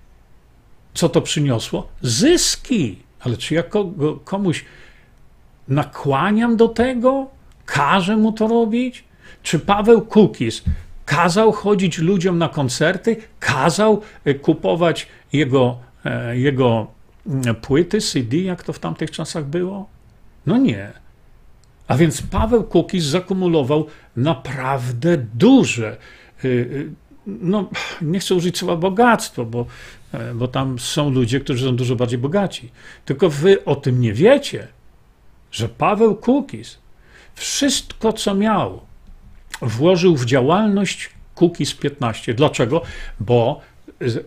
[0.94, 1.88] Co to przyniosło?
[2.02, 2.98] Zyski.
[3.20, 3.62] Ale czy ja
[4.24, 4.64] komuś
[5.68, 7.26] nakłaniam do tego?
[7.66, 9.04] Każę mu to robić?
[9.42, 10.62] Czy Paweł Kukis
[11.04, 13.16] kazał chodzić ludziom na koncerty?
[13.40, 16.86] Kazał e, kupować jego, e, jego
[17.26, 19.88] mm, płyty, CD, jak to w tamtych czasach było?
[20.46, 20.92] No nie.
[21.88, 25.96] A więc Paweł Kukis zakumulował naprawdę duże,
[26.44, 26.48] e,
[27.26, 27.70] no
[28.02, 29.66] nie chcę użyć słowa bogactwo, bo,
[30.34, 32.70] bo tam są ludzie, którzy są dużo bardziej bogaci.
[33.04, 34.68] Tylko wy o tym nie wiecie
[35.52, 36.78] że Paweł Kukis
[37.34, 38.80] wszystko, co miał,
[39.62, 42.34] włożył w działalność Kukis 15.
[42.34, 42.82] Dlaczego?
[43.20, 43.60] Bo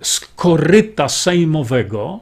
[0.02, 2.20] z koryta sejmowego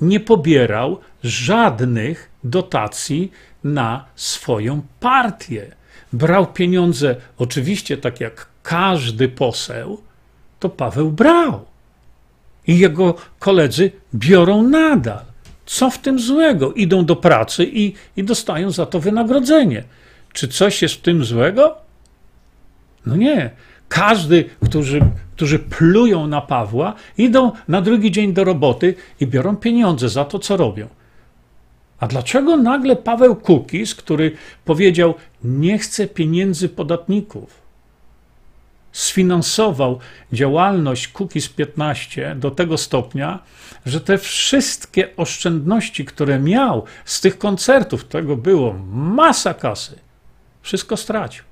[0.00, 3.32] nie pobierał żadnych dotacji
[3.64, 5.74] na swoją partię.
[6.12, 10.02] Brał pieniądze, oczywiście tak jak każdy poseł,
[10.60, 11.64] to Paweł brał.
[12.66, 15.31] I jego koledzy biorą nadal.
[15.66, 16.72] Co w tym złego?
[16.72, 19.84] Idą do pracy i, i dostają za to wynagrodzenie.
[20.32, 21.74] Czy coś jest w tym złego?
[23.06, 23.50] No nie.
[23.88, 25.00] Każdy, którzy,
[25.36, 30.38] którzy plują na Pawła, idą na drugi dzień do roboty i biorą pieniądze za to,
[30.38, 30.88] co robią.
[32.00, 34.32] A dlaczego nagle Paweł Kukis, który
[34.64, 37.61] powiedział: Nie chcę pieniędzy podatników,
[38.92, 39.98] sfinansował
[40.32, 43.38] działalność Cookies 15 do tego stopnia,
[43.86, 49.98] że te wszystkie oszczędności, które miał z tych koncertów, tego było masa kasy,
[50.62, 51.44] wszystko stracił.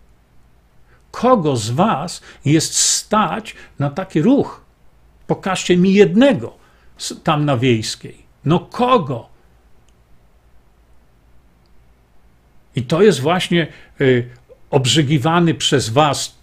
[1.10, 4.64] Kogo z Was jest stać na taki ruch?
[5.26, 6.56] Pokażcie mi jednego
[7.24, 8.22] tam na wiejskiej.
[8.44, 9.28] No kogo?
[12.76, 13.66] I to jest właśnie
[14.00, 14.30] y,
[14.70, 16.39] obrzygiwany przez Was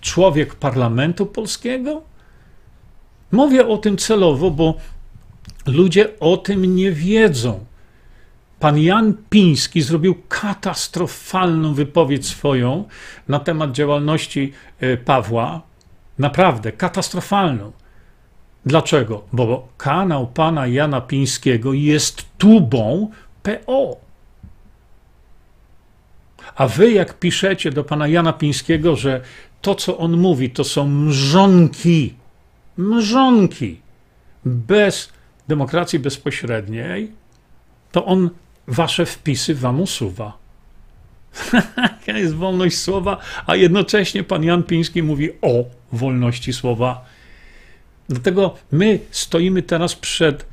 [0.00, 2.02] człowiek parlamentu polskiego?
[3.32, 4.74] Mówię o tym celowo, bo
[5.66, 7.64] ludzie o tym nie wiedzą.
[8.60, 12.84] Pan Jan Piński zrobił katastrofalną wypowiedź swoją
[13.28, 15.60] na temat działalności y, Pawła.
[16.18, 17.72] Naprawdę katastrofalną.
[18.66, 19.24] Dlaczego?
[19.32, 23.10] Bo kanał pana Jana Pińskiego jest tubą
[23.42, 24.05] PO.
[26.54, 29.20] A wy, jak piszecie do pana Jana Pińskiego, że
[29.62, 32.14] to, co on mówi, to są mrzonki,
[32.76, 33.80] mrzonki,
[34.44, 35.12] bez
[35.48, 37.12] demokracji bezpośredniej,
[37.92, 38.30] to on
[38.68, 40.38] wasze wpisy wam usuwa.
[41.82, 47.04] Jaka jest wolność słowa, a jednocześnie pan Jan Piński mówi o wolności słowa.
[48.08, 50.46] Dlatego my stoimy teraz przed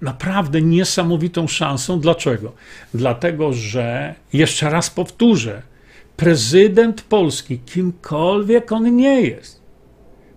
[0.00, 2.00] naprawdę niesamowitą szansą.
[2.00, 2.52] Dlaczego?
[2.94, 5.62] Dlatego, że jeszcze raz powtórzę,
[6.16, 9.62] prezydent Polski, kimkolwiek on nie jest,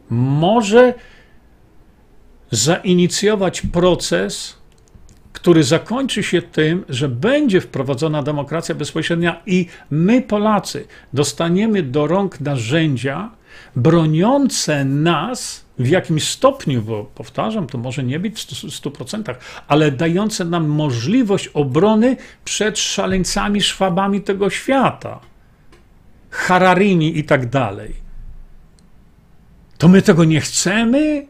[0.10, 0.94] może
[2.52, 4.60] zainicjować proces,
[5.34, 12.40] który zakończy się tym, że będzie wprowadzona demokracja bezpośrednia i my, Polacy, dostaniemy do rąk
[12.40, 13.32] narzędzia,
[13.76, 19.36] broniące nas w jakimś stopniu, bo powtarzam, to może nie być w 100%,
[19.68, 25.20] ale dające nam możliwość obrony przed szaleńcami, szwabami tego świata,
[26.30, 27.94] Hararini i tak dalej.
[29.78, 31.28] To my tego nie chcemy?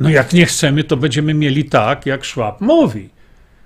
[0.00, 3.10] No jak nie chcemy, to będziemy mieli tak, jak Szwab mówi.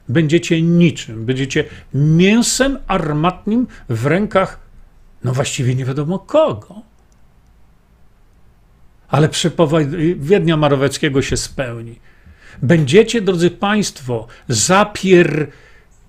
[0.09, 4.61] Będziecie niczym, będziecie mięsem armatnim w rękach,
[5.25, 6.88] no właściwie nie wiadomo kogo.
[9.09, 11.99] Ale przepowiednia Maroweckiego się spełni.
[12.63, 15.47] Będziecie, drodzy Państwo, zapier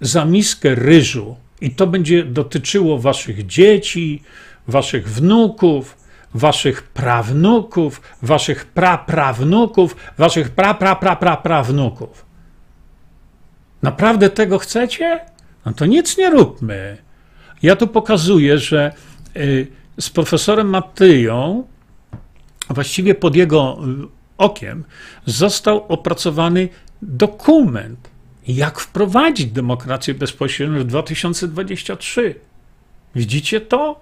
[0.01, 4.23] za miskę ryżu i to będzie dotyczyło Waszych dzieci,
[4.67, 5.97] Waszych wnuków,
[6.33, 12.25] waszych prawnuków, waszych praprawnuków, waszych prapraprapraprawnuków.
[13.81, 15.19] Naprawdę tego chcecie?
[15.65, 16.97] No to nic nie róbmy.
[17.63, 18.93] Ja tu pokazuję, że
[19.37, 19.67] y,
[19.99, 21.63] z profesorem Matyją,
[22.69, 24.83] właściwie pod jego y, okiem,
[25.25, 26.69] został opracowany
[27.01, 28.09] dokument,
[28.47, 32.35] jak wprowadzić demokrację bezpośrednią w 2023.
[33.15, 33.99] Widzicie to?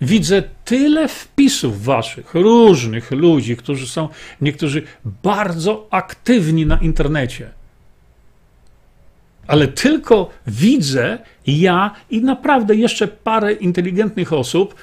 [0.00, 4.08] Widzę tyle wpisów waszych, różnych ludzi, którzy są
[4.40, 4.82] niektórzy
[5.22, 7.50] bardzo aktywni na internecie.
[9.46, 14.74] Ale tylko widzę ja i naprawdę jeszcze parę inteligentnych osób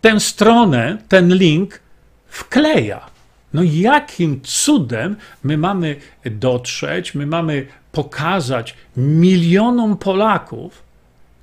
[0.00, 1.80] tę stronę, ten link
[2.28, 3.10] wkleja.
[3.54, 10.82] No jakim cudem my mamy dotrzeć, my mamy pokazać milionom Polaków,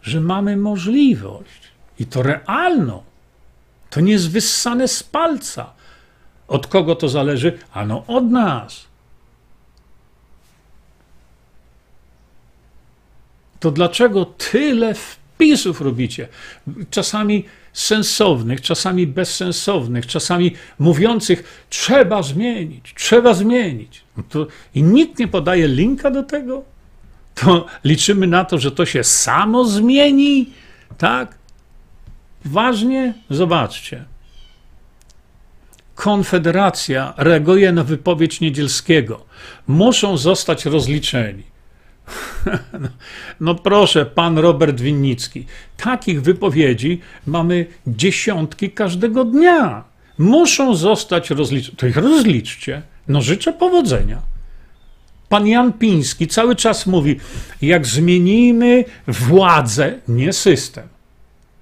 [0.02, 1.62] że mamy możliwość
[2.00, 3.04] i to realną.
[3.90, 5.74] To nie jest wyssane z palca.
[6.48, 7.60] Od kogo to zależy?
[7.74, 8.88] Ano od nas.
[13.60, 16.28] To dlaczego tyle wpisów robicie?
[16.90, 17.46] Czasami
[17.78, 24.04] sensownych, czasami bezsensownych, czasami mówiących trzeba zmienić, trzeba zmienić.
[24.18, 26.64] No to, I nikt nie podaje linka do tego?
[27.36, 30.50] To liczymy na to, że to się samo zmieni,
[30.98, 31.36] tak?
[32.46, 34.06] Ważnie, zobaczcie.
[35.96, 39.26] Konfederacja reaguje na wypowiedź Niedzielskiego.
[39.68, 41.44] Muszą zostać rozliczeni.
[43.40, 45.46] No, proszę, pan Robert Winnicki.
[45.78, 49.84] Takich wypowiedzi mamy dziesiątki każdego dnia.
[50.18, 51.78] Muszą zostać rozliczeni.
[51.78, 52.82] To ich rozliczcie.
[53.08, 54.22] No życzę powodzenia.
[55.30, 57.20] Pan Jan Piński cały czas mówi,
[57.62, 60.88] jak zmienimy władzę, nie system,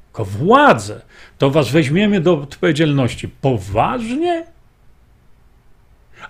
[0.06, 1.02] tylko władzę,
[1.38, 3.28] to was weźmiemy do odpowiedzialności.
[3.28, 4.46] Poważnie?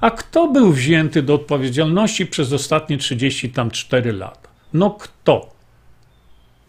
[0.01, 4.49] A kto był wzięty do odpowiedzialności przez ostatnie 30 tam 4 lata?
[4.73, 5.55] No kto?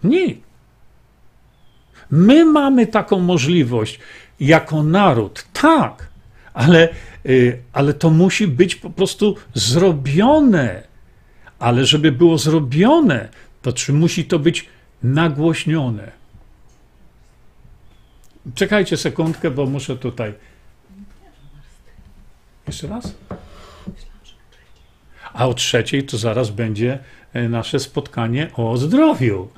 [0.04, 0.46] Nikt.
[2.10, 3.98] My mamy taką możliwość
[4.40, 6.08] jako naród, tak,
[6.54, 6.88] ale,
[7.26, 10.82] y, ale to musi być po prostu zrobione.
[11.58, 13.28] Ale żeby było zrobione,
[13.62, 14.68] to czy musi to być
[15.02, 16.12] nagłośnione?
[18.54, 20.34] Czekajcie sekundkę, bo muszę tutaj.
[22.66, 23.14] Jeszcze raz?
[25.32, 26.98] A o trzeciej to zaraz będzie
[27.32, 29.48] e, nasze spotkanie o zdrowiu.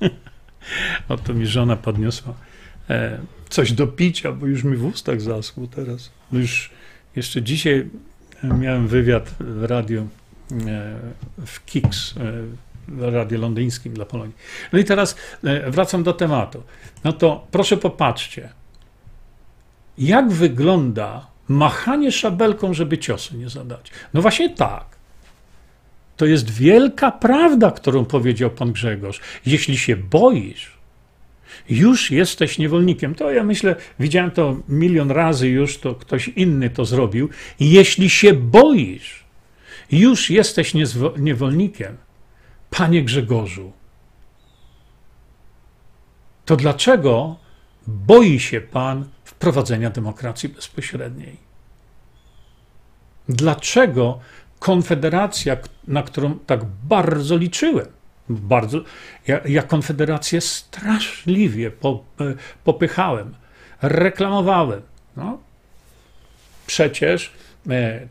[1.08, 2.34] Oto mi żona podniosła
[2.90, 3.18] e,
[3.48, 6.10] coś do picia, bo już mi w ustach zaschło teraz.
[6.32, 6.70] No już
[7.16, 7.90] jeszcze dzisiaj
[8.42, 10.08] miałem wywiad w radiu
[10.66, 10.96] e,
[11.46, 12.14] w Kiks
[12.98, 14.34] Radiu Londyńskim dla Polonii.
[14.72, 16.62] No i teraz e, wracam do tematu.
[17.04, 18.48] No to proszę popatrzcie,
[19.98, 23.90] jak wygląda machanie szabelką, żeby ciosu nie zadać.
[24.14, 24.84] No właśnie tak.
[26.16, 29.20] To jest wielka prawda, którą powiedział pan Grzegorz.
[29.46, 30.78] Jeśli się boisz,
[31.68, 33.14] już jesteś niewolnikiem.
[33.14, 37.28] To ja myślę, widziałem to milion razy już, to ktoś inny to zrobił.
[37.60, 39.24] Jeśli się boisz,
[39.92, 40.72] już jesteś
[41.18, 41.96] niewolnikiem.
[42.70, 43.72] Panie Grzegorzu,
[46.44, 47.36] to dlaczego
[47.86, 49.08] boi się Pan
[49.40, 51.36] wprowadzenia demokracji bezpośredniej?
[53.28, 54.20] Dlaczego
[54.58, 55.56] Konfederacja,
[55.88, 57.86] na którą tak bardzo liczyłem,
[58.28, 58.80] bardzo,
[59.26, 61.70] ja, ja Konfederację straszliwie e,
[62.64, 63.34] popychałem,
[63.82, 64.82] reklamowałem.
[65.16, 65.38] No,
[66.66, 67.32] przecież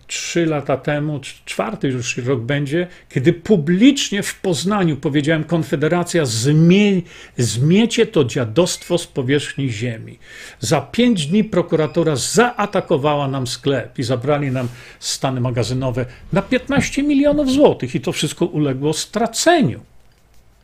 [0.07, 7.01] trzy lata temu, czwarty już rok będzie, kiedy publicznie w Poznaniu powiedziałem: Konfederacja, zmie,
[7.37, 10.19] zmiecie to dziadostwo z powierzchni ziemi.
[10.59, 14.67] Za pięć dni prokuratura zaatakowała nam sklep i zabrali nam
[14.99, 19.79] stany magazynowe na 15 milionów złotych, i to wszystko uległo straceniu.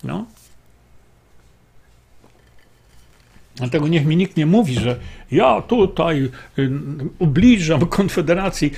[0.04, 0.26] No.
[3.56, 5.00] Dlatego niech mi nikt nie mówi, że
[5.32, 6.30] ja tutaj
[6.60, 6.70] y,
[7.20, 8.72] ubliżam Konfederacji.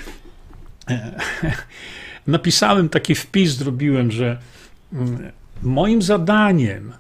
[2.28, 4.38] Napisałem taki wpis, zrobiłem, że
[4.94, 5.32] mm,
[5.64, 6.94] moim zadaniem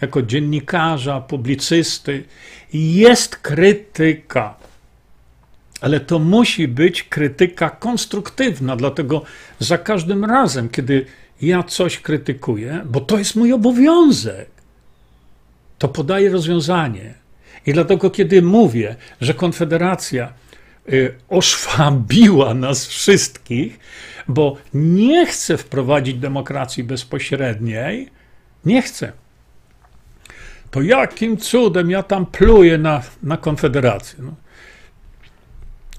[0.00, 2.24] jako dziennikarza, publicysty
[2.72, 4.54] jest krytyka.
[5.80, 9.22] Ale to musi być krytyka konstruktywna, dlatego
[9.58, 11.06] za każdym razem, kiedy
[11.42, 14.55] ja coś krytykuję, bo to jest mój obowiązek,
[15.78, 17.14] to podaję rozwiązanie.
[17.66, 20.32] I dlatego, kiedy mówię, że Konfederacja
[20.92, 23.78] y, oszwabiła nas wszystkich,
[24.28, 28.10] bo nie chce wprowadzić demokracji bezpośredniej,
[28.64, 29.12] nie chce.
[30.70, 34.18] To jakim cudem ja tam pluję na, na Konfederację?
[34.22, 34.34] No.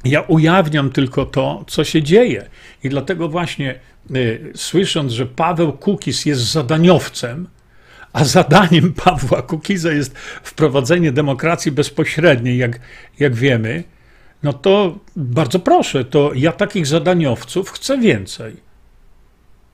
[0.05, 2.49] Ja ujawniam tylko to, co się dzieje.
[2.84, 3.80] I dlatego właśnie
[4.15, 7.47] y, słysząc, że Paweł Kukis jest zadaniowcem,
[8.18, 12.80] a zadaniem Pawła Kukiza jest wprowadzenie demokracji bezpośredniej, jak,
[13.20, 13.84] jak wiemy,
[14.43, 18.55] no to bardzo proszę, to ja takich zadaniowców chcę więcej.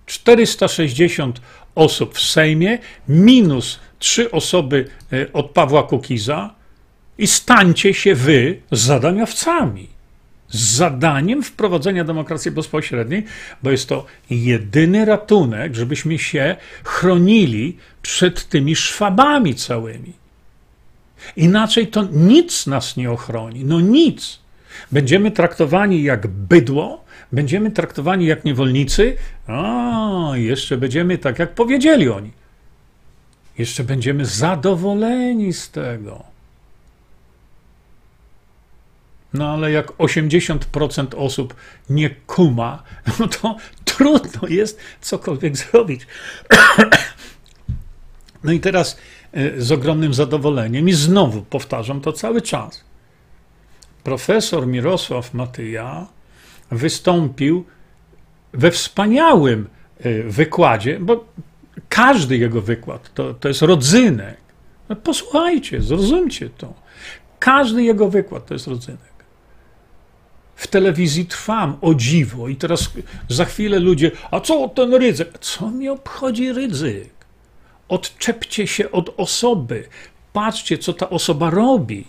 [0.06, 1.42] 460
[1.76, 2.78] osób w Sejmie,
[3.08, 6.56] minus trzy osoby y, od Pawła Kukiza
[7.18, 9.88] i stańcie się wy zadaniowcami
[10.54, 13.26] z zadaniem wprowadzenia demokracji bezpośredniej,
[13.64, 20.14] bo jest to jedyny ratunek, żebyśmy się chronili przed tymi szwabami całymi.
[21.36, 23.66] Inaczej to nic nas nie ochroni.
[23.66, 24.40] No nic.
[24.92, 29.16] Będziemy traktowani jak bydło, będziemy traktowani jak niewolnicy,
[29.48, 32.32] a jeszcze będziemy tak, jak powiedzieli oni.
[33.58, 36.33] Jeszcze będziemy zadowoleni z tego.
[39.34, 41.56] No ale jak 80% osób
[41.90, 42.84] nie kuma,
[43.20, 43.56] no to
[43.86, 46.08] trudno jest cokolwiek zrobić.
[48.44, 48.98] No i teraz
[49.32, 52.84] e, z ogromnym zadowoleniem, i znowu powtarzam to cały czas.
[54.04, 56.08] Profesor Mirosław Matyja
[56.72, 57.66] wystąpił
[58.54, 59.68] we wspaniałym
[60.00, 61.26] e, wykładzie, bo
[61.90, 64.38] każdy jego wykład to, to jest rodzynek.
[64.90, 66.74] No posłuchajcie, zrozumcie to.
[67.40, 69.13] Każdy jego wykład to jest rodzynek
[70.56, 72.48] w telewizji trwam, o dziwo.
[72.48, 72.90] I teraz
[73.30, 75.40] za chwilę ludzie, a co ten ryzyk?
[75.40, 77.10] Co mi obchodzi ryzyk?
[77.90, 79.88] Odczepcie się od osoby.
[80.34, 82.06] Patrzcie, co ta osoba robi.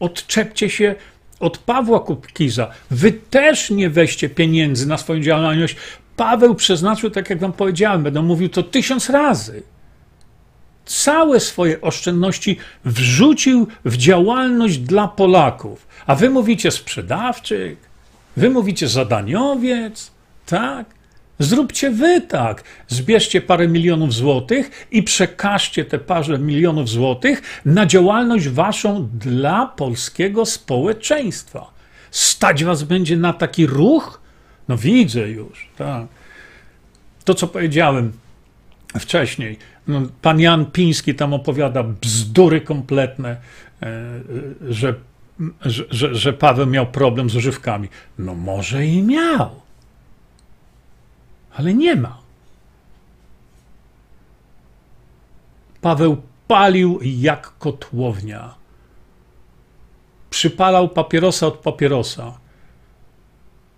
[0.00, 0.94] Odczepcie się
[1.40, 2.70] od Pawła Kupkiza.
[2.90, 5.76] Wy też nie weźcie pieniędzy na swoją działalność.
[6.16, 9.62] Paweł przeznaczył, tak jak wam powiedziałem, będę mówił to tysiąc razy
[10.84, 15.86] całe swoje oszczędności wrzucił w działalność dla Polaków.
[16.06, 17.76] A wy mówicie sprzedawczyk,
[18.36, 20.10] wy mówicie zadaniowiec,
[20.46, 20.86] tak?
[21.38, 22.64] Zróbcie wy tak.
[22.88, 30.46] Zbierzcie parę milionów złotych i przekażcie te parę milionów złotych na działalność waszą dla polskiego
[30.46, 31.70] społeczeństwa.
[32.10, 34.20] Stać was będzie na taki ruch?
[34.68, 36.06] No widzę już, tak.
[37.24, 38.12] To, co powiedziałem
[38.98, 43.36] wcześniej, no, pan Jan Piński tam opowiada bzdury kompletne,
[43.82, 44.20] e,
[44.68, 44.94] że,
[45.90, 47.88] że, że Paweł miał problem z używkami.
[48.18, 49.50] No może i miał,
[51.54, 52.22] ale nie ma.
[55.80, 58.54] Paweł palił jak kotłownia.
[60.30, 62.38] Przypalał papierosa od papierosa.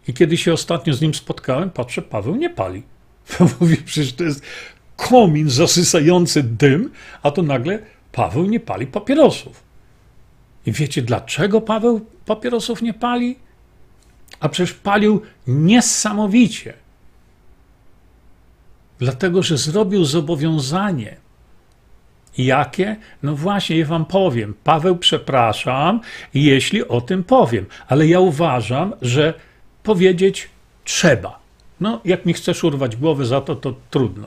[0.09, 2.83] I kiedy się ostatnio z nim spotkałem, patrzę, Paweł nie pali.
[3.61, 4.45] Mówi, przecież to jest
[4.97, 6.90] komin zasysający dym,
[7.22, 7.78] a to nagle
[8.12, 9.64] Paweł nie pali papierosów.
[10.66, 13.36] I wiecie, dlaczego Paweł papierosów nie pali?
[14.40, 16.74] A przecież palił niesamowicie.
[18.99, 21.16] Dlatego, że zrobił zobowiązanie.
[22.38, 22.97] Jakie?
[23.22, 24.55] No właśnie, ja wam powiem.
[24.64, 26.01] Paweł, przepraszam,
[26.34, 29.34] jeśli o tym powiem, ale ja uważam, że
[29.82, 30.49] powiedzieć
[30.84, 31.38] trzeba.
[31.80, 34.26] No, jak mi chcesz urwać głowę za to, to trudno.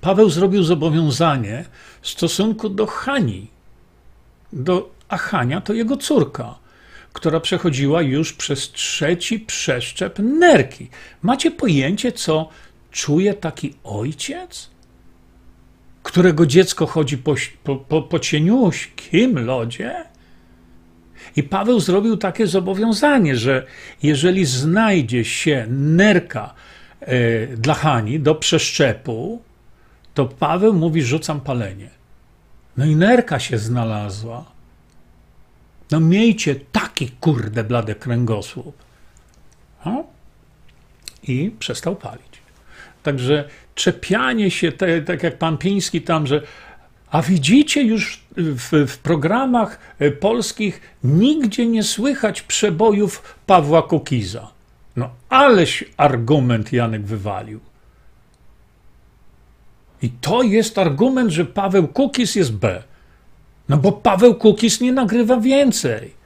[0.00, 1.64] Paweł zrobił zobowiązanie
[2.02, 3.50] w stosunku do Hani.
[4.52, 6.58] Do, a Hania to jego córka,
[7.12, 10.88] która przechodziła już przez trzeci przeszczep nerki.
[11.22, 12.48] Macie pojęcie, co
[12.90, 14.70] czuje taki ojciec?
[16.02, 17.34] Którego dziecko chodzi po,
[17.88, 20.04] po, po, cieniuśkim lodzie?
[21.36, 23.66] I Paweł zrobił takie zobowiązanie, że
[24.02, 26.54] jeżeli znajdzie się nerka
[27.02, 29.42] y, dla Hani do przeszczepu,
[30.20, 31.90] to Paweł mówi: rzucam palenie.
[32.76, 34.44] No i nerka się znalazła.
[35.90, 38.76] No miejcie taki kurde blady kręgosłup.
[39.86, 40.04] No?
[41.22, 42.42] I przestał palić.
[43.02, 46.42] Także czepianie się, te, tak jak pan Piński tam, że
[47.10, 54.50] a widzicie już w, w, programach e, polskich nigdzie nie słychać przebojów Pawła Kukiza.
[54.96, 57.60] No aleś argument Janek wywalił.
[60.02, 62.82] I to jest argument, że Paweł Kukiz jest B.
[63.68, 66.20] No bo Paweł Kukiz nie nagrywa więcej.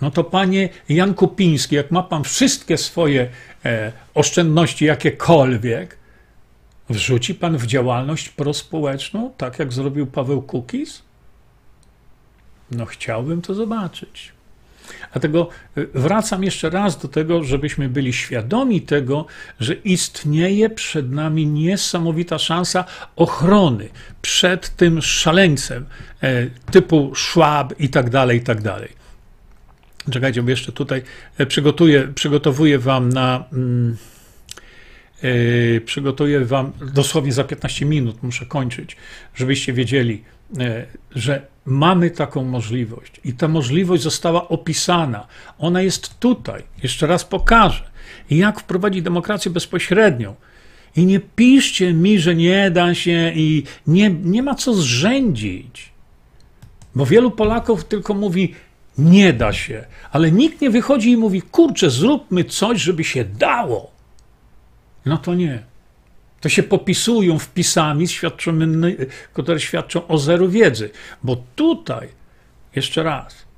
[0.00, 3.28] No to panie Jan Kupiński, jak ma pan wszystkie swoje
[3.64, 5.96] e, oszczędności jakiekolwiek,
[6.90, 11.02] wrzuci pan w działalność prospołeczną, tak jak zrobił Paweł Kukiz?
[12.70, 14.32] No chciałbym to zobaczyć.
[15.12, 19.26] Dlatego e, wracam jeszcze raz do tego, żebyśmy byli świadomi tego,
[19.60, 22.84] że istnieje przed nami niesamowita szansa
[23.16, 23.88] ochrony
[24.22, 25.86] przed tym szaleńcem
[26.22, 28.88] e, typu Schwab i tak dalej, i tak dalej.
[30.10, 31.02] Czekajcie, bo jeszcze tutaj
[31.38, 33.44] e, przygotuję, przygotowuję wam na.
[35.22, 38.96] Yy, przygotuję wam dosłownie za 15 minut, muszę kończyć,
[39.34, 40.24] żebyście wiedzieli,
[41.14, 45.26] że mamy taką możliwość i ta możliwość została opisana.
[45.58, 46.62] Ona jest tutaj.
[46.82, 47.90] Jeszcze raz pokażę.
[48.30, 50.34] Jak wprowadzić demokrację bezpośrednią.
[50.96, 55.92] I nie piszcie mi, że nie da się i nie, nie ma co zrzędzić.
[56.94, 58.54] Bo wielu Polaków tylko mówi,
[58.98, 63.90] nie da się, ale nikt nie wychodzi i mówi, kurczę, zróbmy coś, żeby się dało.
[65.06, 65.69] No to nie.
[66.40, 68.06] To się popisują wpisami,
[69.32, 70.90] które świadczą o zero wiedzy.
[71.22, 72.08] Bo tutaj,
[72.76, 73.50] jeszcze raz,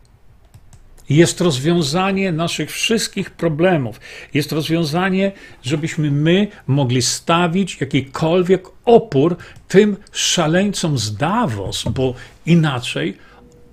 [1.09, 4.01] jest rozwiązanie naszych wszystkich problemów.
[4.35, 9.37] Jest rozwiązanie, żebyśmy my mogli stawić jakikolwiek opór
[9.68, 12.14] tym szaleńcom z Davos, bo
[12.47, 13.16] inaczej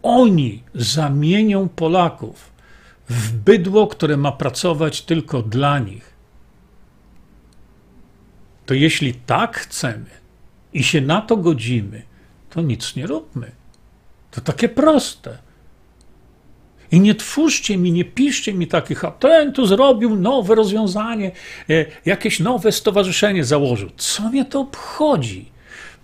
[0.03, 2.49] oni zamienią Polaków
[3.10, 6.09] w bydło, które ma pracować tylko dla nich.
[8.70, 10.05] To jeśli tak chcemy
[10.74, 12.01] i się na to godzimy,
[12.49, 13.51] to nic nie róbmy.
[14.32, 15.38] To takie proste.
[16.91, 21.32] I nie twórzcie mi, nie piszcie mi takich, a ten tu zrobił nowe rozwiązanie,
[21.70, 23.89] e, jakieś nowe stowarzyszenie założył.
[23.97, 25.51] Co mnie to obchodzi?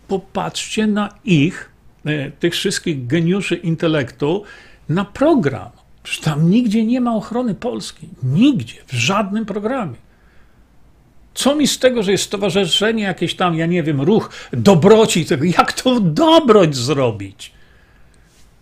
[0.08, 4.44] Popatrzcie na ich E, tych wszystkich geniuszy intelektu
[4.90, 5.70] na program.
[6.04, 8.10] Przecież tam nigdzie nie ma ochrony Polski.
[8.24, 10.05] Nigdzie, w żadnym programie.
[11.36, 15.44] Co mi z tego, że jest stowarzyszenie jakieś tam, ja nie wiem, ruch dobroci tego.
[15.44, 17.52] Jak to dobroć zrobić?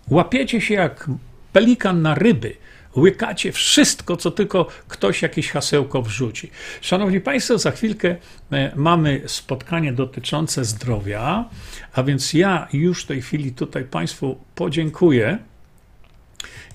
[0.10, 1.10] Łapiecie się jak
[1.54, 2.56] pelikan na ryby
[2.96, 6.52] łykacie wszystko, co tylko ktoś jakieś hasełko wrzuci.
[6.82, 8.16] Szanowni Państwo, za chwilkę
[8.52, 11.50] e, mamy spotkanie dotyczące zdrowia,
[11.94, 15.38] a więc ja już w tej chwili tutaj Państwu podziękuję.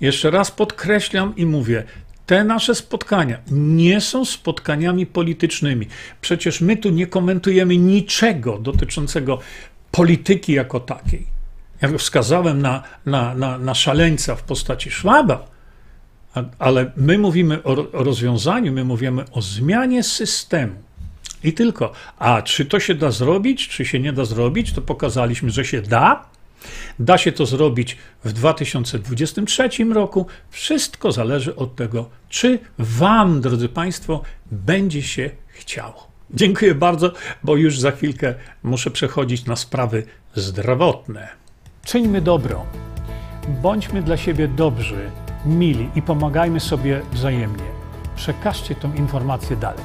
[0.00, 1.84] Jeszcze raz podkreślam i mówię,
[2.28, 5.86] te nasze spotkania nie są spotkaniami politycznymi.
[6.20, 9.38] Przecież my tu nie komentujemy niczego dotyczącego
[9.90, 11.26] polityki jako takiej.
[11.82, 15.46] Ja wskazałem na, na, na, na szaleńca w postaci Szwaba,
[16.58, 20.74] ale my mówimy o rozwiązaniu, my mówimy o zmianie systemu.
[21.44, 21.92] I tylko.
[22.18, 25.82] A czy to się da zrobić, czy się nie da zrobić, to pokazaliśmy, że się
[25.82, 26.24] da.
[26.98, 30.26] Da się to zrobić w 2023 roku.
[30.50, 36.08] Wszystko zależy od tego, czy Wam, drodzy Państwo, będzie się chciało.
[36.30, 40.02] Dziękuję bardzo, bo już za chwilkę muszę przechodzić na sprawy
[40.34, 41.28] zdrowotne.
[41.84, 42.66] Czyńmy dobro.
[43.62, 45.10] Bądźmy dla siebie dobrzy
[45.46, 47.64] mili i pomagajmy sobie wzajemnie.
[48.16, 49.84] Przekażcie tę informację dalej.